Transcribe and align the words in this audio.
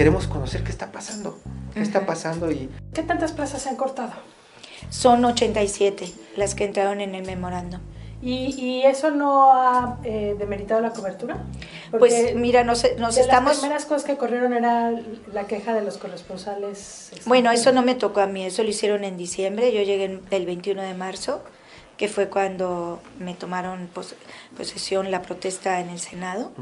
Queremos 0.00 0.28
conocer 0.28 0.64
qué 0.64 0.70
está 0.70 0.90
pasando, 0.90 1.38
qué 1.74 1.82
está 1.82 2.06
pasando 2.06 2.50
y 2.50 2.70
¿Qué 2.94 3.02
tantas 3.02 3.32
plazas 3.32 3.60
se 3.60 3.68
han 3.68 3.76
cortado? 3.76 4.14
Son 4.88 5.22
87 5.22 6.10
las 6.38 6.54
que 6.54 6.64
entraron 6.64 7.02
en 7.02 7.14
el 7.14 7.26
memorándum. 7.26 7.80
¿Y, 8.22 8.46
y 8.58 8.82
eso 8.84 9.10
no 9.10 9.52
ha 9.52 9.98
eh, 10.04 10.36
demeritado 10.38 10.80
la 10.80 10.92
cobertura? 10.92 11.44
Pues 11.90 12.34
mira, 12.34 12.64
nos, 12.64 12.82
nos 12.96 13.16
de 13.16 13.20
estamos... 13.20 13.50
Las 13.50 13.58
primeras 13.58 13.84
cosas 13.84 14.04
que 14.04 14.16
corrieron 14.16 14.54
era 14.54 14.90
la 15.34 15.46
queja 15.46 15.74
de 15.74 15.82
los 15.82 15.98
corresponsales. 15.98 17.10
Bueno, 17.26 17.50
eso 17.50 17.70
no 17.72 17.82
me 17.82 17.94
tocó 17.94 18.20
a 18.20 18.26
mí, 18.26 18.46
eso 18.46 18.62
lo 18.62 18.70
hicieron 18.70 19.04
en 19.04 19.18
diciembre, 19.18 19.70
yo 19.70 19.82
llegué 19.82 20.18
el 20.30 20.46
21 20.46 20.80
de 20.80 20.94
marzo, 20.94 21.42
que 21.98 22.08
fue 22.08 22.30
cuando 22.30 23.00
me 23.18 23.34
tomaron 23.34 23.86
pos- 23.94 24.14
posesión 24.56 25.10
la 25.10 25.20
protesta 25.20 25.78
en 25.80 25.90
el 25.90 26.00
Senado. 26.00 26.52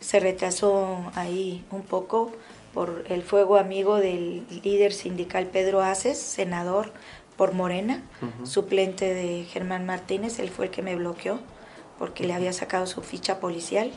Se 0.00 0.18
retrasó 0.18 1.12
ahí 1.14 1.64
un 1.70 1.82
poco 1.82 2.32
por 2.74 3.04
el 3.08 3.22
fuego 3.22 3.56
amigo 3.56 3.96
del 3.96 4.44
líder 4.62 4.92
sindical 4.92 5.46
Pedro 5.46 5.82
Aces, 5.82 6.18
senador 6.18 6.92
por 7.36 7.52
Morena, 7.52 8.02
suplente 8.42 9.14
de 9.14 9.44
Germán 9.44 9.86
Martínez, 9.86 10.38
él 10.40 10.50
fue 10.50 10.66
el 10.66 10.70
que 10.70 10.82
me 10.82 10.96
bloqueó 10.96 11.38
porque 11.98 12.24
le 12.24 12.34
había 12.34 12.52
sacado 12.52 12.86
su 12.86 13.02
ficha 13.02 13.40
policial 13.40 13.90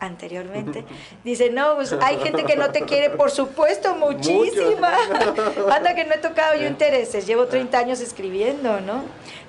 anteriormente. 0.00 0.84
Dice, 1.24 1.50
no, 1.50 1.76
pues 1.76 1.92
hay 1.92 2.18
gente 2.18 2.44
que 2.44 2.56
no 2.56 2.70
te 2.70 2.82
quiere, 2.82 3.10
por 3.10 3.30
supuesto, 3.30 3.94
muchísima. 3.94 4.96
Anda 5.72 5.94
que 5.94 6.04
no 6.04 6.14
he 6.14 6.18
tocado 6.18 6.54
yo 6.60 6.66
intereses, 6.66 7.26
llevo 7.26 7.46
30 7.46 7.78
años 7.78 8.00
escribiendo, 8.00 8.80
¿no? 8.80 9.04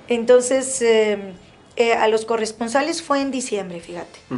Entonces, 0.08 0.80
eh, 0.82 1.34
eh, 1.76 1.92
a 1.94 2.08
los 2.08 2.24
corresponsales 2.24 3.02
fue 3.02 3.20
en 3.20 3.30
diciembre, 3.30 3.80
fíjate. 3.80 4.18
Eh, 4.30 4.36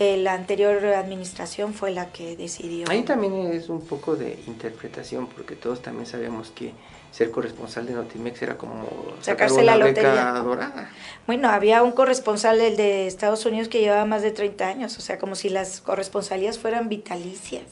la 0.00 0.32
anterior 0.32 0.84
administración 0.86 1.74
fue 1.74 1.90
la 1.90 2.10
que 2.10 2.34
decidió. 2.36 2.88
ahí 2.88 3.02
también 3.02 3.34
es 3.52 3.68
un 3.68 3.82
poco 3.82 4.16
de 4.16 4.38
interpretación 4.46 5.26
porque 5.26 5.56
todos 5.56 5.82
también 5.82 6.06
sabemos 6.06 6.50
que 6.50 6.72
ser 7.12 7.30
corresponsal 7.30 7.84
de 7.86 7.92
Notimex 7.92 8.40
era 8.40 8.56
como 8.56 8.84
sacar 9.20 9.48
Sacarse 9.50 9.62
la 9.62 9.76
lotería. 9.76 10.32
dorada. 10.42 10.90
Bueno, 11.26 11.50
había 11.50 11.82
un 11.82 11.92
corresponsal 11.92 12.60
el 12.60 12.76
de 12.76 13.06
Estados 13.06 13.44
Unidos 13.44 13.68
que 13.68 13.80
llevaba 13.80 14.06
más 14.06 14.22
de 14.22 14.30
30 14.30 14.66
años, 14.66 14.96
o 14.96 15.00
sea, 15.00 15.18
como 15.18 15.34
si 15.34 15.48
las 15.50 15.80
corresponsalías 15.80 16.58
fueran 16.58 16.88
vitalicias. 16.88 17.64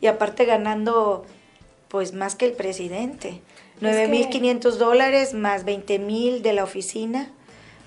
Y 0.00 0.06
aparte 0.06 0.44
ganando, 0.46 1.26
pues, 1.88 2.12
más 2.14 2.34
que 2.36 2.46
el 2.46 2.52
presidente. 2.52 3.42
Es 3.80 3.80
que- 3.80 4.06
9.500 4.08 4.78
dólares 4.78 5.34
más 5.34 5.64
20.000 5.64 6.40
de 6.42 6.52
la 6.52 6.62
oficina. 6.64 7.30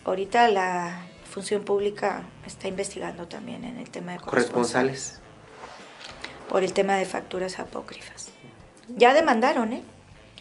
Ahorita 0.03 0.49
la 0.49 1.07
función 1.31 1.63
pública 1.63 2.23
está 2.45 2.67
investigando 2.67 3.27
también 3.27 3.63
en 3.63 3.77
el 3.77 3.89
tema 3.89 4.11
de 4.13 4.19
corresponsales. 4.19 5.19
Corresponsales. 5.19 5.21
Por 6.49 6.63
el 6.63 6.73
tema 6.73 6.95
de 6.97 7.05
facturas 7.05 7.59
apócrifas. 7.59 8.27
Ya 8.97 9.13
demandaron, 9.13 9.71
¿eh? 9.73 9.83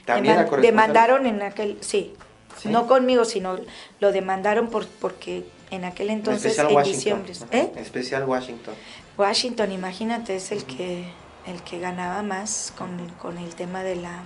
También 0.04 0.34
a 0.34 0.40
Deman- 0.42 0.48
corresponsales. 0.48 0.62
demandaron 0.62 1.26
en 1.26 1.42
aquel, 1.42 1.78
sí, 1.80 2.14
Sí. 2.60 2.68
no 2.68 2.86
conmigo, 2.88 3.24
sino 3.24 3.58
lo 4.00 4.10
demandaron 4.12 4.68
por, 4.68 4.86
porque 4.86 5.44
en 5.70 5.84
aquel 5.84 6.10
entonces, 6.10 6.46
Especial 6.46 6.68
en 6.70 6.74
Washington. 6.76 7.24
diciembre, 7.26 7.32
Ajá, 7.32 7.56
¿eh? 7.78 7.80
Especial 7.80 8.24
Washington. 8.28 8.74
Washington, 9.16 9.70
imagínate, 9.70 10.34
es 10.34 10.50
el 10.50 10.64
que, 10.64 11.04
el 11.46 11.62
que 11.62 11.78
ganaba 11.78 12.22
más 12.22 12.72
con, 12.76 13.08
con 13.20 13.38
el 13.38 13.54
tema 13.54 13.84
de 13.84 13.94
la, 13.94 14.22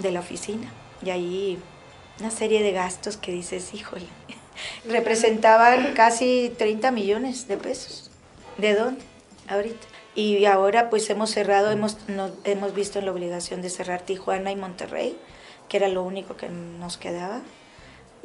de 0.00 0.12
la 0.12 0.20
oficina. 0.20 0.70
Y 1.02 1.10
ahí 1.10 1.58
una 2.20 2.30
serie 2.30 2.62
de 2.62 2.70
gastos 2.70 3.16
que 3.16 3.32
dices, 3.32 3.74
híjole, 3.74 4.06
representaban 4.88 5.94
casi 5.94 6.52
30 6.56 6.90
millones 6.90 7.48
de 7.48 7.56
pesos. 7.56 8.10
¿De 8.58 8.74
dónde? 8.74 9.02
Ahorita. 9.48 9.86
Y 10.14 10.46
ahora 10.46 10.88
pues 10.88 11.08
hemos 11.10 11.30
cerrado, 11.30 11.70
hemos, 11.70 12.08
nos, 12.08 12.32
hemos 12.44 12.74
visto 12.74 12.98
en 12.98 13.06
la 13.06 13.12
obligación 13.12 13.60
de 13.62 13.70
cerrar 13.70 14.00
Tijuana 14.00 14.50
y 14.50 14.56
Monterrey, 14.56 15.16
que 15.68 15.76
era 15.76 15.88
lo 15.88 16.02
único 16.02 16.36
que 16.36 16.48
nos 16.48 16.96
quedaba 16.96 17.42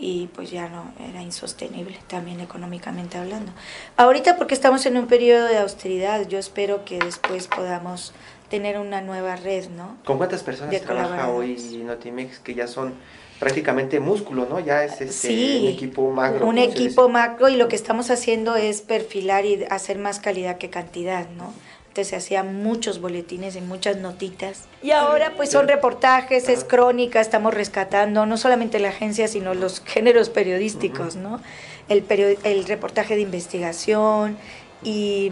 y 0.02 0.28
pues 0.34 0.50
ya 0.50 0.68
no 0.68 0.92
era 1.00 1.22
insostenible 1.22 2.00
también 2.08 2.40
económicamente 2.40 3.18
hablando. 3.18 3.52
Ahorita 3.98 4.36
porque 4.36 4.56
estamos 4.56 4.86
en 4.88 4.98
un 4.98 5.06
periodo 5.08 5.48
de 5.48 5.60
austeridad, 5.60 6.28
yo 6.28 6.40
espero 6.40 6.84
que 6.86 6.98
después 6.98 7.48
podamos 7.48 8.14
tener 8.50 8.80
una 8.80 9.02
nueva 9.02 9.36
red, 9.36 9.70
¿no? 9.70 9.98
¿Con 10.04 10.18
cuántas 10.18 10.44
personas 10.44 10.72
De 10.72 10.80
trabaja 10.80 11.30
hoy. 11.30 11.56
Notimex 11.86 12.40
que 12.40 12.56
ya 12.56 12.68
son 12.68 12.96
prácticamente 13.42 14.00
músculo, 14.00 14.46
¿no? 14.48 14.60
Ya 14.62 14.84
es 14.86 15.02
este, 15.02 15.28
Sí, 15.28 15.60
un 15.64 15.68
equipo 15.70 16.12
macro. 16.12 16.46
Un 16.48 16.58
equipo 16.60 17.10
macro 17.10 17.50
y 17.50 17.56
lo 17.58 17.68
que 17.68 17.76
estamos 17.76 18.10
haciendo 18.12 18.56
es 18.56 18.82
perfilar 18.82 19.46
y 19.46 19.66
hacer 19.70 19.98
más 19.98 20.20
calidad 20.20 20.58
que 20.60 20.70
cantidad, 20.70 21.28
¿no? 21.32 21.52
Antes 21.88 22.08
se 22.10 22.16
hacían 22.16 22.62
muchos 22.64 23.02
boletines 23.02 23.56
y 23.58 23.62
muchas 23.62 23.98
notitas. 23.98 24.66
Y 24.84 24.92
ahora 24.92 25.34
pues 25.36 25.50
son 25.52 25.68
reportajes, 25.68 26.48
es 26.48 26.64
crónica, 26.64 27.20
estamos 27.20 27.54
rescatando 27.54 28.26
no 28.26 28.38
solamente 28.38 28.80
la 28.80 28.90
agencia, 28.90 29.28
sino 29.28 29.54
los 29.56 29.82
géneros 29.86 30.30
periodísticos, 30.30 31.16
¿no? 31.16 31.42
El, 31.90 32.06
el 32.44 32.66
reportaje 32.66 33.16
de 33.16 33.22
investigación 33.22 34.38
y 34.84 35.32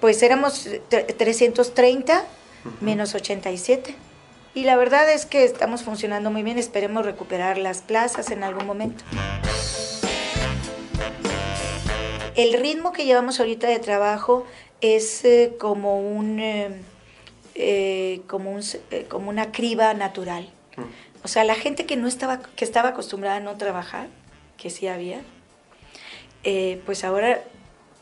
pues 0.00 0.22
éramos 0.22 0.68
tre- 0.90 1.06
330 1.16 2.24
menos 2.80 3.14
87. 3.14 3.94
Y 4.58 4.64
la 4.64 4.74
verdad 4.74 5.08
es 5.12 5.24
que 5.24 5.44
estamos 5.44 5.84
funcionando 5.84 6.32
muy 6.32 6.42
bien, 6.42 6.58
esperemos 6.58 7.04
recuperar 7.04 7.58
las 7.58 7.80
plazas 7.80 8.32
en 8.32 8.42
algún 8.42 8.66
momento. 8.66 9.04
El 12.34 12.54
ritmo 12.54 12.90
que 12.90 13.04
llevamos 13.04 13.38
ahorita 13.38 13.68
de 13.68 13.78
trabajo 13.78 14.44
es 14.80 15.24
eh, 15.24 15.54
como 15.60 16.00
un 16.00 16.40
eh, 16.40 16.70
eh, 17.54 18.22
como 18.26 18.50
un 18.50 18.62
eh, 18.90 19.06
como 19.08 19.30
una 19.30 19.52
criba 19.52 19.94
natural. 19.94 20.50
O 21.22 21.28
sea, 21.28 21.44
la 21.44 21.54
gente 21.54 21.86
que 21.86 21.94
no 21.94 22.08
estaba 22.08 22.40
que 22.40 22.64
estaba 22.64 22.88
acostumbrada 22.88 23.36
a 23.36 23.40
no 23.40 23.56
trabajar, 23.58 24.08
que 24.56 24.70
sí 24.70 24.88
había, 24.88 25.20
eh, 26.42 26.82
pues 26.84 27.04
ahora 27.04 27.44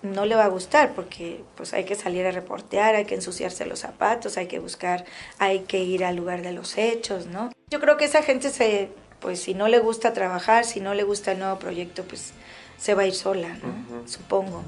no 0.02 0.24
le 0.24 0.34
va 0.34 0.44
a 0.44 0.48
gustar 0.48 0.94
porque 0.94 1.42
pues 1.56 1.72
hay 1.72 1.84
que 1.84 1.94
salir 1.94 2.26
a 2.26 2.30
reportear, 2.30 2.94
hay 2.94 3.04
que 3.04 3.14
ensuciarse 3.14 3.66
los 3.66 3.80
zapatos, 3.80 4.36
hay 4.36 4.46
que 4.46 4.58
buscar, 4.58 5.04
hay 5.38 5.60
que 5.60 5.78
ir 5.78 6.04
al 6.04 6.16
lugar 6.16 6.42
de 6.42 6.52
los 6.52 6.78
hechos, 6.78 7.26
¿no? 7.26 7.50
Yo 7.70 7.80
creo 7.80 7.96
que 7.96 8.04
esa 8.04 8.22
gente 8.22 8.50
se, 8.50 8.90
pues 9.20 9.40
si 9.40 9.54
no 9.54 9.68
le 9.68 9.78
gusta 9.78 10.12
trabajar, 10.12 10.64
si 10.64 10.80
no 10.80 10.94
le 10.94 11.02
gusta 11.02 11.32
el 11.32 11.38
nuevo 11.38 11.58
proyecto, 11.58 12.04
pues 12.04 12.32
se 12.78 12.94
va 12.94 13.02
a 13.02 13.06
ir 13.06 13.14
sola, 13.14 13.48
¿no? 13.48 14.06
Supongo. 14.06 14.62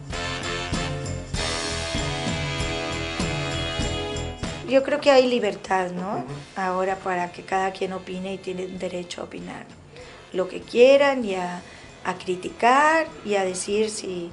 Yo 4.69 4.83
creo 4.83 5.01
que 5.01 5.11
hay 5.11 5.27
libertad, 5.27 5.93
¿no? 5.93 6.25
Ahora 6.55 6.97
para 6.97 7.33
que 7.33 7.43
cada 7.43 7.73
quien 7.73 7.95
opine 7.95 8.35
y 8.35 8.39
tiene 8.39 8.67
derecho 8.67 9.23
a 9.23 9.25
opinar 9.25 9.65
lo 10.33 10.47
que 10.47 10.61
quieran 10.61 11.25
y 11.25 11.37
a, 11.37 11.63
a 12.05 12.15
criticar 12.19 13.07
y 13.25 13.37
a 13.37 13.45
decir 13.45 13.89
si 13.89 14.31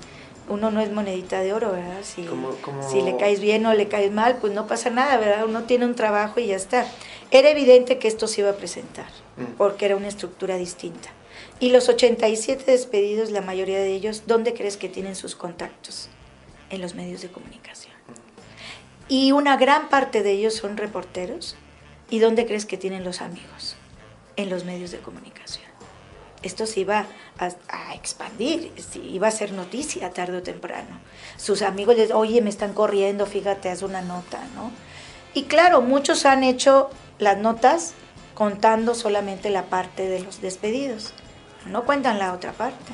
uno 0.49 0.71
no 0.71 0.81
es 0.81 0.91
monedita 0.91 1.39
de 1.41 1.53
oro, 1.53 1.71
¿verdad? 1.71 2.01
Si, 2.03 3.01
le 3.01 3.17
caes 3.17 3.39
bien 3.39 3.65
o 3.65 3.73
le 3.73 3.87
caes 3.87 4.11
mal, 4.11 4.37
pues 4.39 4.53
no 4.53 4.67
pasa 4.67 4.89
nada, 4.89 5.17
¿verdad? 5.17 5.45
Uno 5.45 5.63
tiene 5.63 5.85
un 5.85 5.95
trabajo 5.95 6.39
y 6.39 6.47
ya 6.47 6.55
está. 6.55 6.85
Era 7.31 7.49
evidente 7.49 7.97
que 7.97 8.07
esto 8.07 8.27
se 8.27 8.41
iba 8.41 8.51
a 8.51 8.55
presentar, 8.55 9.07
Mm. 9.37 9.55
porque 9.57 9.85
era 9.85 9.95
una 9.95 10.07
estructura 10.07 10.57
distinta. 10.57 11.09
Y 11.59 11.69
los 11.69 11.89
87 11.89 12.71
despedidos, 12.71 13.31
la 13.31 13.41
mayoría 13.41 13.79
de 13.79 13.93
ellos, 13.93 14.23
¿dónde 14.27 14.53
crees 14.53 14.77
que 14.77 14.89
tienen 14.89 15.15
sus 15.15 15.35
contactos? 15.35 16.09
En 16.69 16.81
los 16.81 16.95
medios 16.95 17.21
de 17.21 17.29
comunicación. 17.29 17.93
Y 19.07 19.31
una 19.31 19.55
gran 19.57 19.89
parte 19.89 20.23
de 20.23 20.31
ellos 20.31 20.55
son 20.55 20.77
reporteros. 20.77 21.55
¿Y 22.09 22.19
dónde 22.19 22.45
crees 22.45 22.65
que 22.65 22.77
tienen 22.77 23.03
los 23.03 23.21
amigos? 23.21 23.75
En 24.35 24.49
los 24.49 24.63
medios 24.65 24.91
de 24.91 24.99
comunicación. 24.99 25.65
Esto 26.43 26.65
se 26.65 26.81
iba 26.81 27.05
a, 27.39 27.49
a 27.69 27.95
expandir, 27.95 28.71
iba 29.03 29.27
a 29.27 29.31
ser 29.31 29.51
noticia 29.51 30.11
tarde 30.11 30.37
o 30.37 30.43
temprano. 30.43 30.99
Sus 31.37 31.61
amigos 31.61 31.95
les, 31.97 32.11
oye, 32.11 32.41
me 32.41 32.49
están 32.49 32.73
corriendo, 32.73 33.25
fíjate, 33.25 33.69
haz 33.69 33.81
una 33.81 34.01
nota, 34.01 34.39
¿no? 34.55 34.71
Y 35.33 35.43
claro, 35.43 35.81
muchos 35.81 36.25
han 36.25 36.43
hecho 36.43 36.89
las 37.19 37.37
notas 37.37 37.93
contando 38.35 38.95
solamente 38.95 39.49
la 39.49 39.63
parte 39.63 40.07
de 40.07 40.19
los 40.19 40.41
despedidos. 40.41 41.13
no 41.65 41.83
cuentan 41.83 42.19
la 42.19 42.31
otra 42.33 42.51
parte. 42.51 42.93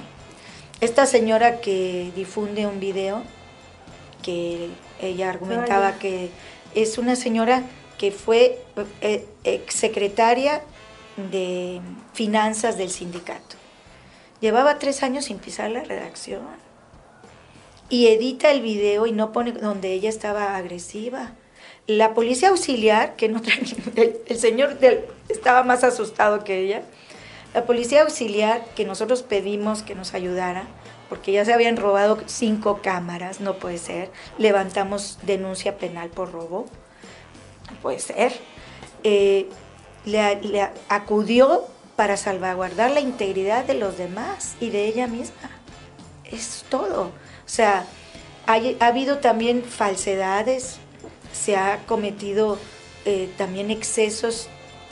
Esta 0.80 1.06
señora 1.06 1.60
que 1.60 2.12
difunde 2.16 2.66
un 2.66 2.80
video, 2.80 3.24
que 4.24 4.70
ella 5.02 5.30
argumentaba 5.30 5.94
que 6.00 6.32
es 6.74 6.98
una 6.98 7.16
señora 7.16 7.64
que 7.98 8.12
fue 8.12 8.64
eh, 9.02 9.28
ex 9.44 9.76
secretaria 9.76 10.62
de 11.30 11.82
finanzas 12.14 12.78
del 12.78 12.90
sindicato. 12.90 13.58
Llevaba 14.40 14.80
tres 14.80 15.04
años 15.04 15.26
sin 15.26 15.38
pisar 15.38 15.70
la 15.70 15.84
redacción. 15.84 16.42
Y 17.90 18.08
edita 18.08 18.50
el 18.52 18.62
video 18.62 19.06
y 19.06 19.12
no 19.12 19.32
pone 19.32 19.52
donde 19.52 19.94
ella 19.94 20.10
estaba 20.10 20.56
agresiva. 20.56 21.34
La 21.86 22.14
policía 22.14 22.50
auxiliar, 22.50 23.16
que 23.16 23.28
no 23.28 23.42
el, 23.96 24.18
el 24.26 24.38
señor 24.38 24.78
estaba 25.30 25.64
más 25.64 25.84
asustado 25.84 26.44
que 26.44 26.60
ella, 26.60 26.84
la 27.54 27.66
policía 27.66 28.04
auxiliar 28.04 28.64
que 28.76 28.86
nosotros 28.86 29.24
pedimos 29.24 29.84
que 29.84 29.94
nos 29.94 30.14
ayudara, 30.14 30.68
porque 31.10 31.34
ya 31.34 31.44
se 31.44 31.52
habían 31.52 31.76
robado 31.76 32.18
cinco 32.28 32.80
cámaras, 32.82 33.42
no 33.42 33.58
puede 33.58 33.78
ser, 33.78 34.10
levantamos 34.38 35.20
denuncia 35.24 35.78
penal 35.78 36.10
por 36.10 36.32
robo, 36.32 36.68
no 37.70 37.78
puede 37.82 38.00
ser, 38.00 38.32
eh, 39.04 39.50
le, 40.06 40.70
acudió 40.90 41.66
para 41.96 42.18
salvaguardar 42.18 42.92
la 42.92 43.00
integridad 43.00 43.66
de 43.66 43.76
los 43.76 43.98
demás 43.98 44.56
y 44.60 44.70
de 44.70 44.86
ella 44.86 45.08
misma. 45.08 45.50
Es 46.26 46.66
todo. 46.70 47.04
O 47.06 47.50
sea, 47.50 47.86
ha 48.48 48.86
habido 48.86 49.20
también 49.20 49.64
falsedades, 49.64 50.78
se 51.34 51.56
ha 51.56 51.80
cometido 51.86 52.58
eh, 53.06 53.32
también 53.38 53.72
excesos 53.72 54.48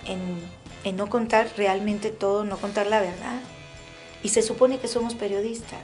en 0.06 0.60
en 0.84 0.96
no 0.96 1.10
contar 1.10 1.50
realmente 1.58 2.10
todo, 2.10 2.44
no 2.44 2.58
contar 2.58 2.88
la 2.88 3.02
verdad. 3.02 3.42
Y 4.24 4.30
se 4.30 4.42
supone 4.42 4.80
que 4.80 4.88
somos 4.88 5.16
periodistas. 5.16 5.80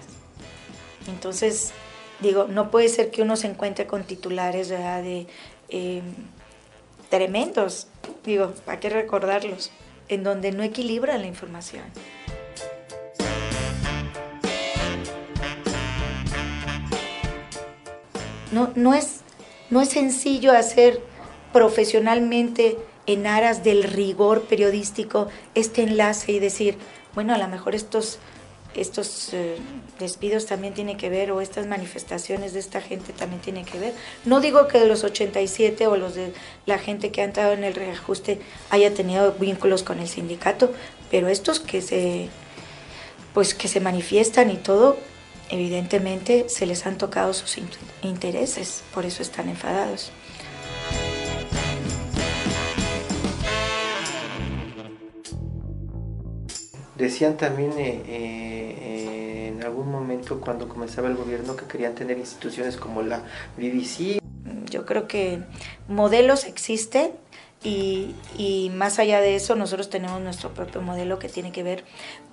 Entonces, 1.07 1.71
digo, 2.19 2.47
no 2.47 2.71
puede 2.71 2.89
ser 2.89 3.11
que 3.11 3.21
uno 3.21 3.35
se 3.35 3.47
encuentre 3.47 3.87
con 3.87 4.03
titulares 4.03 4.69
de 4.69 5.27
em, 5.69 6.03
tremendos, 7.15 7.87
digo, 8.25 8.53
hay 8.67 8.79
que 8.79 8.89
recordarlos, 8.89 9.71
en 10.09 10.23
donde 10.25 10.51
no 10.51 10.63
equilibra 10.63 11.17
la 11.17 11.27
información. 11.27 11.85
No, 18.51 18.73
no, 18.75 18.93
es, 18.93 19.21
no 19.69 19.79
es 19.79 19.89
sencillo 19.89 20.51
hacer 20.51 21.01
profesionalmente 21.53 22.77
en 23.05 23.27
aras 23.27 23.63
del 23.63 23.83
rigor 23.83 24.41
periodístico 24.41 25.29
este 25.53 25.83
enlace 25.83 26.33
y 26.33 26.39
decir, 26.39 26.77
bueno, 27.13 27.33
a 27.33 27.37
lo 27.37 27.47
mejor 27.47 27.75
estos, 27.75 28.19
estos 28.81 29.33
eh, 29.33 29.57
despidos 29.99 30.45
también 30.45 30.73
tienen 30.73 30.97
que 30.97 31.09
ver 31.09 31.31
o 31.31 31.41
estas 31.41 31.67
manifestaciones 31.67 32.53
de 32.53 32.59
esta 32.59 32.81
gente 32.81 33.13
también 33.13 33.41
tienen 33.41 33.65
que 33.65 33.79
ver. 33.79 33.93
No 34.25 34.41
digo 34.41 34.67
que 34.67 34.83
los 34.85 35.03
87 35.03 35.87
o 35.87 35.97
los 35.97 36.15
de 36.15 36.33
la 36.65 36.77
gente 36.77 37.11
que 37.11 37.21
ha 37.21 37.25
entrado 37.25 37.53
en 37.53 37.63
el 37.63 37.73
reajuste 37.73 38.39
haya 38.69 38.93
tenido 38.93 39.33
vínculos 39.33 39.83
con 39.83 39.99
el 39.99 40.07
sindicato, 40.07 40.73
pero 41.09 41.27
estos 41.27 41.59
que 41.59 41.81
se 41.81 42.29
pues 43.33 43.53
que 43.53 43.67
se 43.67 43.81
manifiestan 43.81 44.49
y 44.49 44.55
todo, 44.55 44.97
evidentemente 45.49 46.47
se 46.47 46.65
les 46.65 46.85
han 46.85 46.97
tocado 46.97 47.33
sus 47.33 47.57
intereses, 48.01 48.81
por 48.93 49.05
eso 49.05 49.21
están 49.21 49.49
enfadados. 49.49 50.11
Decían 56.95 57.35
también 57.35 57.71
eh, 57.77 58.03
eh, 58.07 59.51
en 59.53 59.63
algún 59.63 59.91
momento 59.91 60.39
cuando 60.39 60.69
comenzaba 60.69 61.09
el 61.09 61.15
gobierno 61.15 61.55
que 61.55 61.65
querían 61.65 61.93
tener 61.93 62.17
instituciones 62.17 62.77
como 62.77 63.01
la 63.01 63.23
BBC. 63.57 64.19
Yo 64.69 64.85
creo 64.85 65.07
que 65.07 65.41
modelos 65.87 66.45
existen 66.45 67.11
y, 67.63 68.15
y, 68.37 68.69
más 68.75 68.99
allá 68.99 69.19
de 69.21 69.35
eso 69.35 69.55
nosotros 69.55 69.89
tenemos 69.89 70.21
nuestro 70.21 70.53
propio 70.53 70.81
modelo 70.81 71.19
que 71.19 71.29
tiene 71.29 71.51
que 71.51 71.63
ver 71.63 71.83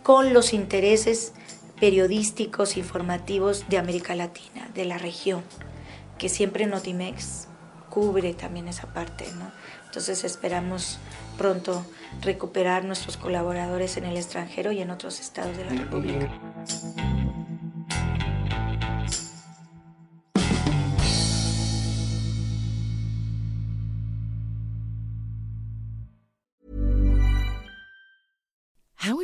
con 0.02 0.34
los 0.34 0.52
intereses 0.52 1.32
periodísticos, 1.80 2.76
informativos 2.76 3.64
de 3.68 3.78
América 3.78 4.14
Latina, 4.14 4.68
de 4.74 4.84
la 4.84 4.98
región, 4.98 5.42
que 6.18 6.28
siempre 6.28 6.66
Notimex 6.66 7.48
cubre 7.90 8.34
también 8.34 8.68
esa 8.68 8.92
parte. 8.94 9.26
¿no? 9.38 9.50
Entonces 9.92 10.24
esperamos 10.24 10.98
pronto 11.36 11.84
recuperar 12.22 12.82
nuestros 12.82 13.18
colaboradores 13.18 13.98
en 13.98 14.06
el 14.06 14.16
extranjero 14.16 14.72
y 14.72 14.80
en 14.80 14.90
otros 14.90 15.20
estados 15.20 15.54
de 15.54 15.66
la 15.66 15.72
República. 15.72 16.30